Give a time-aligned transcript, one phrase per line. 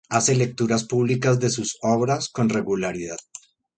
[0.09, 3.19] Hace lecturas públicas de sus obras con regularidad.